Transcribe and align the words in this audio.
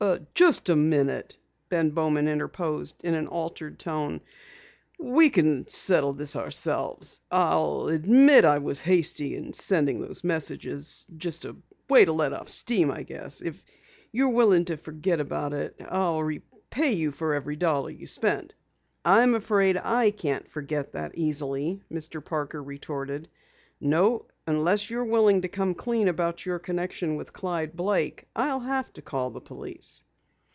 "Just 0.33 0.67
a 0.69 0.75
minute," 0.75 1.37
Ben 1.69 1.91
Bowman 1.91 2.27
interposed 2.27 3.03
in 3.03 3.13
an 3.13 3.27
altered 3.27 3.77
tone. 3.77 4.19
"We 4.99 5.29
can 5.29 5.67
settle 5.67 6.13
this 6.13 6.35
ourselves. 6.35 7.21
I'll 7.29 7.85
admit 7.87 8.43
I 8.43 8.57
was 8.57 8.81
hasty 8.81 9.35
in 9.35 9.53
sending 9.53 10.01
those 10.01 10.23
messages 10.23 11.05
just 11.17 11.45
a 11.45 11.55
way 11.87 12.03
to 12.05 12.13
let 12.13 12.33
off 12.33 12.49
steam, 12.49 12.89
I 12.89 13.03
guess. 13.03 13.43
If 13.43 13.63
you're 14.11 14.29
willing 14.29 14.65
to 14.65 14.75
forget 14.77 15.19
about 15.21 15.53
it 15.53 15.79
I'll 15.87 16.23
repay 16.23 16.93
you 16.93 17.11
for 17.11 17.35
every 17.35 17.55
dollar 17.55 17.91
you 17.91 18.07
spent." 18.07 18.55
"I'm 19.05 19.35
afraid 19.35 19.77
I 19.77 20.09
can't 20.09 20.49
forget 20.49 20.93
that 20.93 21.11
easily," 21.15 21.83
Mr. 21.93 22.25
Parker 22.25 22.61
retorted. 22.63 23.29
"No, 23.83 24.25
unless 24.47 24.89
you're 24.89 25.05
willing 25.05 25.41
to 25.43 25.47
come 25.47 25.73
clean 25.73 26.07
about 26.07 26.45
your 26.45 26.59
connection 26.59 27.15
with 27.15 27.33
Clyde 27.33 27.75
Blake 27.75 28.27
I'll 28.35 28.59
have 28.61 28.91
to 28.93 29.01
call 29.01 29.29
the 29.31 29.41
police." 29.41 30.03